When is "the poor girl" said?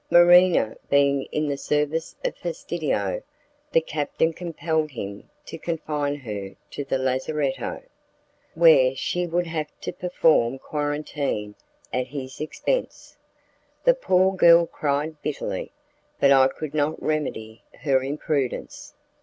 13.83-14.65